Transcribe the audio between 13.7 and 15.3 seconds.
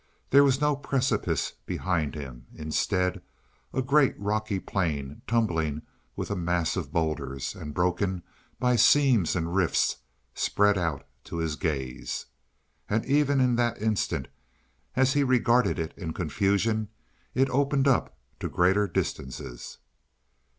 instant, as he